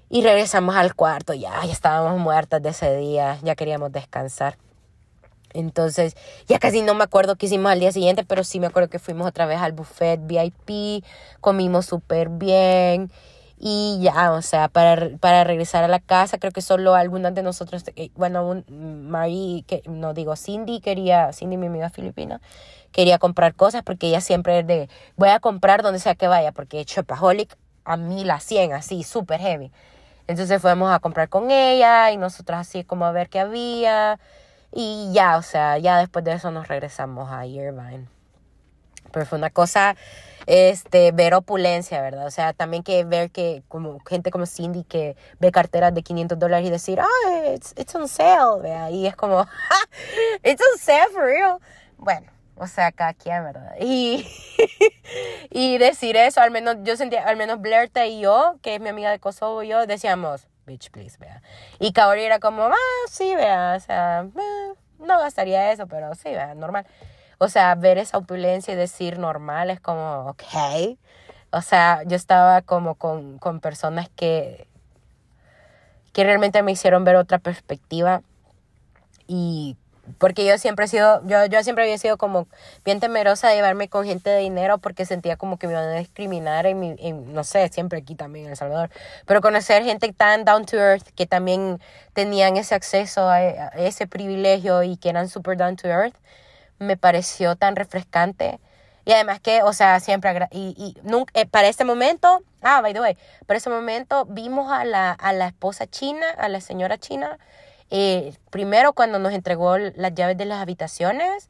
[0.09, 4.57] y regresamos al cuarto, ya, ya estábamos muertas de ese día, ya queríamos descansar.
[5.53, 6.15] Entonces,
[6.47, 8.99] ya casi no me acuerdo qué hicimos al día siguiente, pero sí me acuerdo que
[8.99, 11.03] fuimos otra vez al buffet VIP,
[11.39, 13.09] comimos súper bien
[13.67, 17.41] y ya, o sea, para, para regresar a la casa, creo que solo algunas de
[17.41, 22.41] nosotros, eh, bueno, un, Marie, que, no digo, Cindy quería, Cindy, mi amiga filipina,
[22.91, 26.51] quería comprar cosas porque ella siempre es de, voy a comprar donde sea que vaya,
[26.51, 29.71] porque Chopaholic a mí la 100, así, súper heavy.
[30.27, 34.19] Entonces fuimos a comprar con ella y nosotros así como a ver qué había.
[34.71, 38.05] Y ya, o sea, ya después de eso nos regresamos a Irvine.
[39.11, 39.95] Pero fue una cosa
[40.47, 42.25] este, ver opulencia, ¿verdad?
[42.27, 46.37] O sea, también que ver que como gente como Cindy que ve carteras de 500
[46.37, 48.89] dólares y decir, ah, it's, it's on sale, ¿verdad?
[48.89, 49.47] Y es como,
[50.43, 51.59] it's on sale for real.
[51.97, 52.27] Bueno,
[52.57, 53.75] o sea, cada quien, ¿verdad?
[53.79, 54.27] Y,
[55.49, 58.89] y decir eso, al menos yo sentía, al menos Blerta y yo, que es mi
[58.89, 61.41] amiga de Kosovo y yo, decíamos, bitch, please, vea.
[61.79, 66.29] Y Kaori era como, ah, sí, vea, o sea, eh, no gastaría eso, pero sí,
[66.29, 66.85] vea, normal.
[67.45, 70.97] O sea, ver esa opulencia y decir normal es como, ok.
[71.51, 74.67] O sea, yo estaba como con, con personas que,
[76.11, 78.23] que realmente me hicieron ver otra perspectiva
[79.27, 79.77] y
[80.17, 82.47] porque yo siempre he sido, yo, yo siempre había sido como
[82.83, 85.93] bien temerosa de llevarme con gente de dinero porque sentía como que me iban a
[85.93, 88.89] discriminar en mi, no sé, siempre aquí también en El Salvador,
[89.25, 91.79] pero conocer gente tan down to earth que también
[92.13, 96.15] tenían ese acceso a, ese privilegio y que eran super down to earth,
[96.79, 98.59] me pareció tan refrescante.
[99.05, 102.93] Y además que, o sea, siempre, y, y nunca, eh, para este momento, ah, by
[102.93, 106.97] the way, para ese momento vimos a la, a la esposa china, a la señora
[106.97, 107.37] china,
[107.91, 111.49] eh, primero cuando nos entregó las llaves de las habitaciones,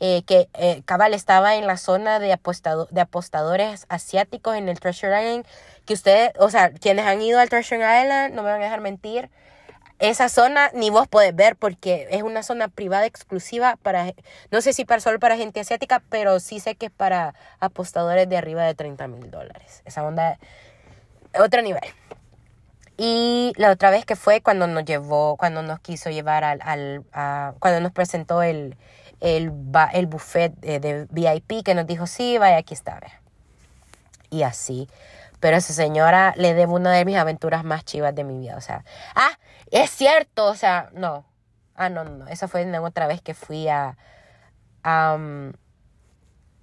[0.00, 4.80] eh, que eh, Cabal estaba en la zona de, apostado, de apostadores asiáticos en el
[4.80, 5.46] Treasure Island,
[5.84, 8.80] que ustedes, o sea, quienes han ido al Treasure Island, no me van a dejar
[8.80, 9.30] mentir,
[9.98, 14.12] esa zona ni vos podés ver porque es una zona privada exclusiva para,
[14.50, 18.28] no sé si para solo para gente asiática, pero sí sé que es para apostadores
[18.28, 19.82] de arriba de 30 mil dólares.
[19.84, 20.38] Esa onda,
[21.38, 21.84] otro nivel.
[22.96, 27.04] Y la otra vez que fue cuando nos llevó, cuando nos quiso llevar al, al
[27.58, 28.76] cuando nos presentó el,
[29.20, 29.52] el,
[29.92, 33.00] el buffet de, VIP, que nos dijo, sí, vaya, aquí está.
[34.30, 34.88] Y así.
[35.44, 38.56] Pero esa señora le debo una de mis aventuras más chivas de mi vida.
[38.56, 38.82] O sea,
[39.14, 39.38] ah,
[39.70, 40.46] es cierto.
[40.46, 41.26] O sea, no.
[41.74, 42.26] Ah, no, no.
[42.28, 43.98] Esa fue otra vez que fui a,
[44.82, 45.18] a,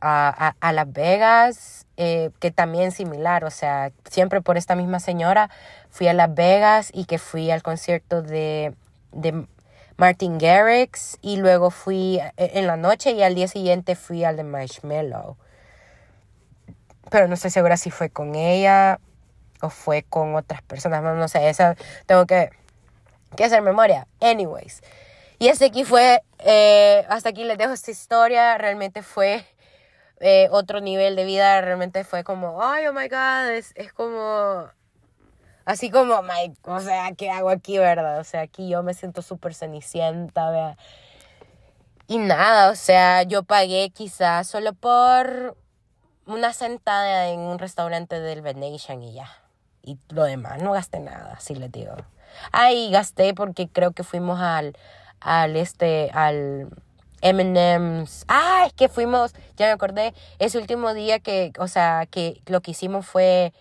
[0.01, 3.43] a, a Las Vegas, eh, que también similar.
[3.43, 5.51] O sea, siempre por esta misma señora
[5.91, 8.73] fui a Las Vegas y que fui al concierto de,
[9.11, 9.45] de
[9.97, 14.37] Martin Garrix y luego fui eh, en la noche y al día siguiente fui al
[14.37, 15.37] de Marshmallow.
[17.09, 18.99] Pero no estoy segura si fue con ella
[19.61, 21.01] o fue con otras personas.
[21.03, 22.49] No, sé, esa tengo que,
[23.35, 24.07] que hacer memoria.
[24.19, 24.81] Anyways.
[25.39, 28.57] Y este aquí fue, eh, hasta aquí les dejo esta historia.
[28.57, 29.45] Realmente fue
[30.19, 31.59] eh, otro nivel de vida.
[31.61, 34.69] Realmente fue como, ay, oh my god, es, es como
[35.65, 38.19] Así como, Mike, o sea, ¿qué hago aquí, verdad?
[38.19, 40.77] O sea, aquí yo me siento súper cenicienta, vea.
[42.07, 45.55] Y nada, o sea, yo pagué quizás solo por
[46.33, 49.29] una sentada en un restaurante del Venetian y ya.
[49.83, 51.95] Y lo demás, no gasté nada, así les digo.
[52.51, 54.77] Ahí gasté porque creo que fuimos al,
[55.19, 56.69] al este, al
[57.21, 58.25] M&M's.
[58.27, 62.61] Ah, es que fuimos, ya me acordé, ese último día que, o sea, que lo
[62.61, 63.53] que hicimos fue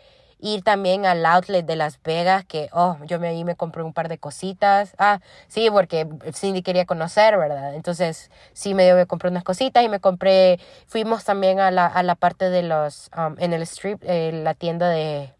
[0.43, 3.93] ir también al outlet de Las Vegas, que, oh, yo me, ahí me compré un
[3.93, 4.95] par de cositas.
[4.99, 7.75] Ah, sí, porque Cindy quería conocer, ¿verdad?
[7.75, 12.03] Entonces, sí, me, me compré unas cositas y me compré, fuimos también a la, a
[12.03, 15.33] la parte de los, um, en el strip, eh, la tienda de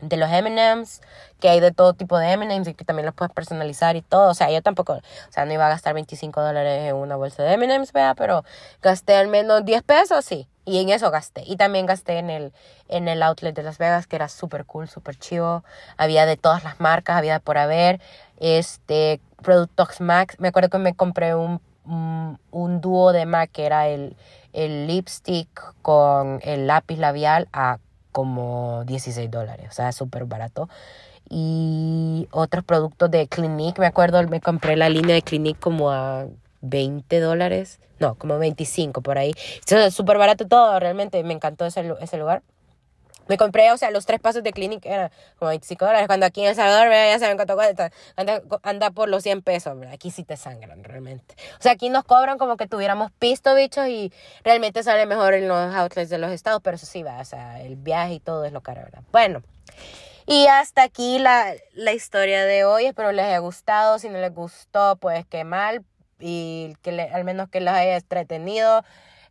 [0.00, 1.00] de los M&M's,
[1.40, 4.30] que hay de todo tipo de M&M's y que también los puedes personalizar y todo.
[4.30, 7.42] O sea, yo tampoco, o sea, no iba a gastar 25 dólares en una bolsa
[7.42, 8.44] de M&M's, vea, pero
[8.82, 10.48] gasté al menos 10 pesos, sí.
[10.64, 11.42] Y en eso gasté.
[11.46, 12.52] Y también gasté en el,
[12.88, 15.64] en el outlet de Las Vegas, que era súper cool, súper chivo.
[15.96, 18.00] Había de todas las marcas, había por haber.
[18.38, 20.36] Este, Productox Max.
[20.38, 24.16] Me acuerdo que me compré un, un, un dúo de MAC, que era el,
[24.52, 25.48] el lipstick
[25.82, 27.78] con el lápiz labial a
[28.12, 30.68] como 16 dólares, o sea, súper barato.
[31.28, 36.26] Y otros productos de Clinique, me acuerdo, me compré la línea de Clinique como a
[36.60, 39.32] 20 dólares, no, como 25 por ahí.
[39.90, 42.42] Súper barato todo, realmente me encantó ese lugar.
[43.30, 46.08] Me compré, o sea, los tres pasos de Clinic eran como 25 dólares.
[46.08, 47.92] Cuando aquí en El Salvador, ya saben cuánto cuesta.
[48.16, 51.36] Anda, por los 100 pesos, Aquí sí te sangran realmente.
[51.60, 54.12] O sea, aquí nos cobran como que tuviéramos pisto, bichos, y
[54.42, 57.62] realmente sale mejor en los outlets de los estados, pero eso sí va, o sea,
[57.62, 59.04] el viaje y todo es lo caro, ¿verdad?
[59.12, 59.44] Bueno.
[60.26, 62.86] Y hasta aquí la, la historia de hoy.
[62.86, 64.00] Espero les haya gustado.
[64.00, 65.84] Si no les gustó, pues qué mal.
[66.18, 68.82] Y que al menos que les haya entretenido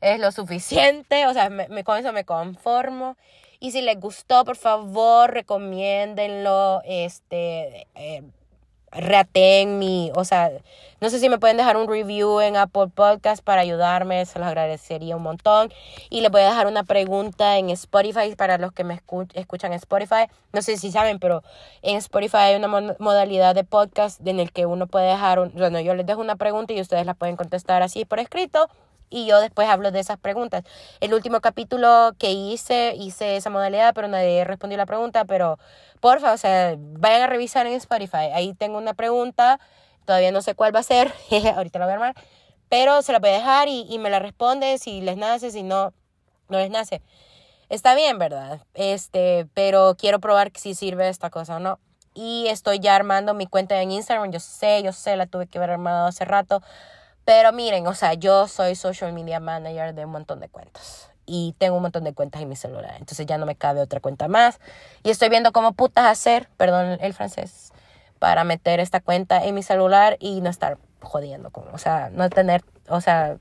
[0.01, 1.27] es lo suficiente.
[1.27, 3.17] O sea, me, con eso me conformo.
[3.61, 6.81] Y si les gustó, por favor, recomiéndenlo.
[6.85, 8.23] Este, eh,
[9.67, 10.49] mi, o sea,
[11.01, 14.47] no sé si me pueden dejar un review en Apple Podcast para ayudarme, se los
[14.47, 15.71] agradecería un montón.
[16.09, 19.01] Y les voy a dejar una pregunta en Spotify para los que me
[19.33, 20.27] escuchan en Spotify.
[20.53, 21.43] No sé si saben, pero
[21.81, 25.81] en Spotify hay una modalidad de podcast en el que uno puede dejar, un, bueno,
[25.81, 28.69] yo les dejo una pregunta y ustedes la pueden contestar así por escrito
[29.09, 30.63] y yo después hablo de esas preguntas.
[30.99, 35.57] El último capítulo que hice, hice esa modalidad, pero nadie respondió la pregunta, pero
[35.99, 38.31] porfa, o sea, vayan a revisar en Spotify.
[38.33, 39.59] Ahí tengo una pregunta,
[40.05, 41.13] todavía no sé cuál va a ser,
[41.55, 42.15] ahorita la voy a armar,
[42.69, 45.63] pero se la voy a dejar y, y me la responde si les nace, si
[45.63, 45.93] no,
[46.49, 47.01] no les nace.
[47.69, 48.61] Está bien, ¿verdad?
[48.73, 51.79] Este, pero quiero probar si sirve esta cosa o no.
[52.15, 54.31] Y estoy ya armando mi cuenta en Instagram.
[54.31, 56.63] Yo sé, yo sé, la tuve que haber armado hace rato.
[57.25, 61.11] Pero miren, o sea, yo soy social media manager de un montón de cuentas.
[61.25, 62.95] Y tengo un montón de cuentas en mi celular.
[62.97, 64.59] Entonces ya no me cabe otra cuenta más.
[65.03, 67.71] Y estoy viendo cómo putas hacer, perdón el francés,
[68.17, 72.29] para meter esta cuenta en mi celular y no estar jodiendo con, o sea, no
[72.29, 73.37] tener, o sea,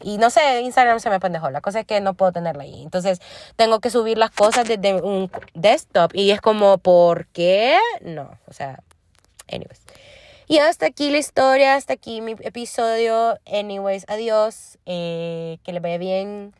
[0.00, 1.50] y no sé, Instagram se me pendejó.
[1.50, 2.82] La cosa es que no puedo tenerla ahí.
[2.82, 3.20] Entonces
[3.56, 6.14] tengo que subir las cosas desde un desktop.
[6.14, 7.78] Y es como, ¿por qué?
[8.02, 8.82] No, o sea,
[9.50, 9.80] anyways.
[10.46, 13.38] Y hasta aquí la historia, hasta aquí mi episodio.
[13.46, 14.78] Anyways, adiós.
[14.86, 16.54] Eh, que les vaya bien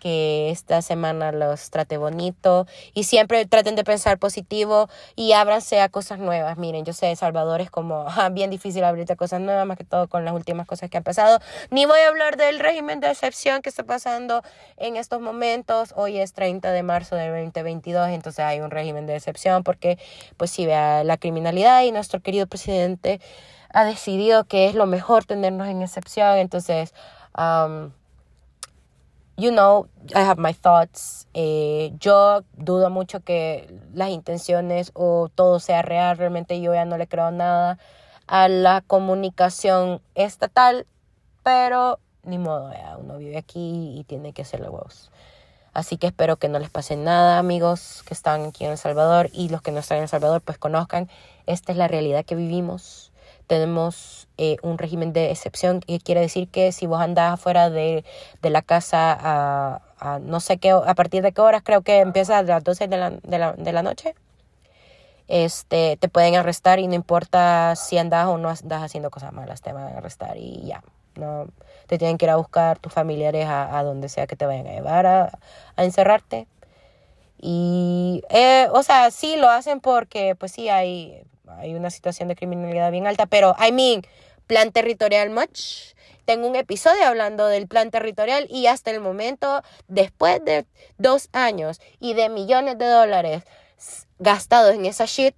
[0.00, 5.88] que esta semana los trate bonito y siempre traten de pensar positivo y ábranse a
[5.88, 6.58] cosas nuevas.
[6.58, 10.08] Miren, yo sé, Salvador es como bien difícil abrirte a cosas nuevas, más que todo
[10.08, 11.38] con las últimas cosas que han pasado.
[11.70, 14.42] Ni voy a hablar del régimen de excepción que está pasando
[14.76, 15.92] en estos momentos.
[15.96, 19.98] Hoy es 30 de marzo de 2022, entonces hay un régimen de excepción porque,
[20.36, 23.20] pues, si vea la criminalidad y nuestro querido presidente
[23.72, 26.94] ha decidido que es lo mejor tenernos en excepción, entonces...
[29.40, 31.26] you know, I have my thoughts.
[31.32, 36.18] Eh, yo dudo mucho que las intenciones o todo sea real.
[36.18, 37.78] Realmente yo ya no le creo nada
[38.26, 40.86] a la comunicación estatal,
[41.42, 45.10] pero ni modo, ya uno vive aquí y tiene que hacerle huevos.
[45.72, 49.30] Así que espero que no les pase nada, amigos que están aquí en El Salvador
[49.32, 51.08] y los que no están en El Salvador, pues conozcan,
[51.46, 53.09] esta es la realidad que vivimos
[53.50, 58.04] tenemos eh, un régimen de excepción, que quiere decir que si vos andás afuera de,
[58.42, 59.18] la casa
[59.98, 62.86] a, no sé qué, a partir de qué horas, creo que empieza a las 12
[62.86, 64.14] de la, de la, de la noche,
[65.26, 69.62] este, te pueden arrestar y no importa si andas o no andas haciendo cosas malas,
[69.62, 70.84] te van a arrestar y ya.
[71.16, 71.48] No,
[71.88, 74.74] te tienen que ir a buscar tus familiares a, donde sea que te vayan a
[74.74, 75.38] llevar a,
[75.76, 76.46] encerrarte.
[77.36, 81.24] Y, eh, o sea, sí lo hacen porque, pues sí, hay
[81.58, 84.02] hay una situación de criminalidad bien alta, pero, I mean,
[84.46, 85.94] plan territorial much.
[86.24, 90.66] Tengo un episodio hablando del plan territorial y hasta el momento, después de
[90.98, 93.44] dos años y de millones de dólares
[94.18, 95.34] gastados en esa shit,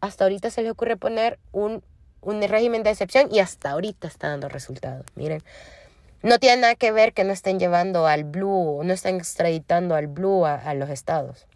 [0.00, 1.82] hasta ahorita se le ocurre poner un,
[2.20, 5.06] un régimen de excepción y hasta ahorita está dando resultados.
[5.14, 5.42] Miren,
[6.22, 10.06] no tiene nada que ver que no estén llevando al Blue, no estén extraditando al
[10.06, 11.46] Blue a los estados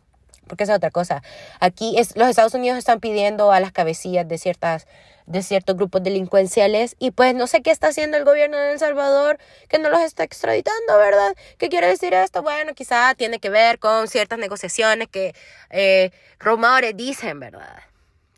[0.46, 1.22] porque es otra cosa.
[1.61, 4.87] Aquí es, los Estados Unidos están pidiendo a las cabecillas de ciertas
[5.26, 8.78] de ciertos grupos delincuenciales y pues no sé qué está haciendo el gobierno de El
[8.78, 11.35] Salvador que no los está extraditando, ¿verdad?
[11.57, 12.42] ¿Qué quiere decir esto?
[12.42, 15.35] Bueno, quizá tiene que ver con ciertas negociaciones que
[15.70, 17.83] eh, rumores dicen, ¿verdad?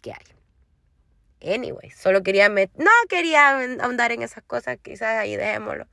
[0.01, 1.55] Que hay.
[1.55, 5.87] Anyway, solo quería no quería ahondar en esas cosas, quizás ahí dejémoslo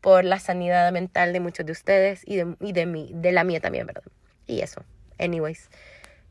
[0.00, 3.44] por la sanidad mental de muchos de ustedes y de, y de, mí, de la
[3.44, 4.02] mía también, ¿verdad?
[4.46, 4.84] Y eso.
[5.18, 5.68] Anyways,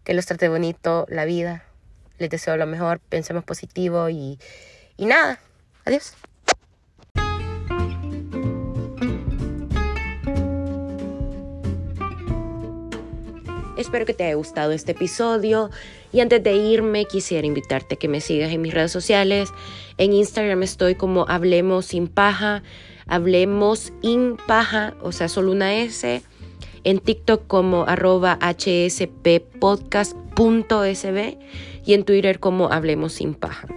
[0.03, 1.63] que los trate bonito la vida.
[2.17, 4.39] Les deseo lo mejor, pensemos positivo y,
[4.97, 5.39] y nada.
[5.85, 6.15] Adiós.
[13.77, 15.69] Espero que te haya gustado este episodio
[16.11, 19.49] y antes de irme quisiera invitarte a que me sigas en mis redes sociales.
[19.99, 22.63] En Instagram estoy como Hablemos sin paja,
[23.05, 26.23] Hablemos in paja, o sea, solo una S
[26.83, 31.37] en TikTok como arroba hsppodcast.sb
[31.85, 33.67] y en Twitter como Hablemos sin paja.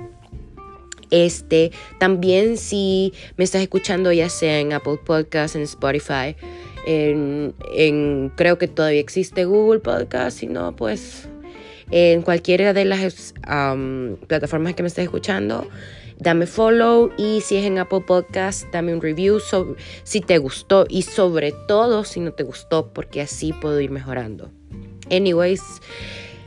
[1.10, 6.36] Este, también si me estás escuchando ya sea en Apple Podcasts, en Spotify,
[6.86, 11.28] en, creo que todavía existe Google Podcast, si no, pues
[11.90, 13.34] en cualquiera de las
[14.28, 15.66] plataformas que me estés escuchando,
[16.20, 20.87] dame follow y si es en Apple Podcast, dame un review sobre, si te gustó
[20.88, 24.50] y sobre todo si no te gustó, porque así puedo ir mejorando.
[25.11, 25.62] Anyways,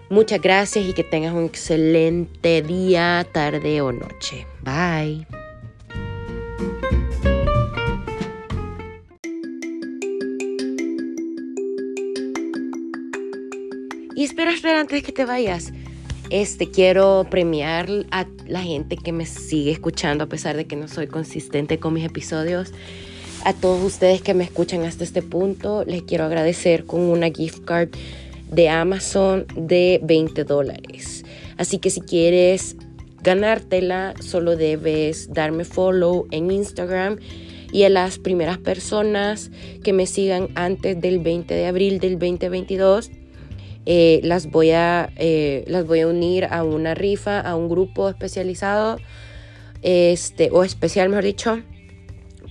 [0.10, 4.48] muchas gracias y que tengas un excelente día, tarde o noche.
[4.62, 5.28] Bye.
[14.16, 15.74] Y espera, espera antes que te vayas.
[16.30, 20.88] Este, quiero premiar a la gente que me sigue escuchando a pesar de que no
[20.88, 22.74] soy consistente con mis episodios.
[23.46, 27.66] A todos ustedes que me escuchan hasta este punto, les quiero agradecer con una gift
[27.66, 27.90] card
[28.50, 31.26] de Amazon de 20 dólares.
[31.58, 32.78] Así que si quieres
[33.22, 37.20] ganártela, solo debes darme follow en Instagram
[37.72, 39.50] Y a las primeras personas
[39.84, 43.10] que me sigan antes del 20 de abril del 2022,
[43.86, 48.10] eh, las, voy a, eh, las voy a unir a una rifa, a un grupo
[48.10, 48.98] especializado,
[49.82, 51.62] este, o especial, mejor dicho,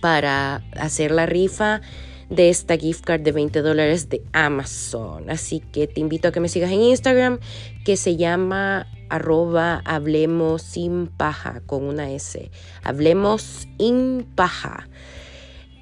[0.01, 1.81] para hacer la rifa
[2.29, 5.31] de esta gift card de 20 dólares de Amazon.
[5.31, 7.39] Así que te invito a que me sigas en Instagram,
[7.85, 12.51] que se llama arroba hablemos sin paja con una S.
[12.83, 14.89] Hablemos sin paja.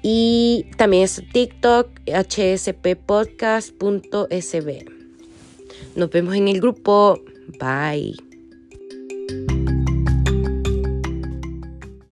[0.03, 5.00] Y también es TikTok, hsppodcast.sb.
[5.95, 7.19] Nos vemos en el grupo.
[7.59, 8.30] Bye.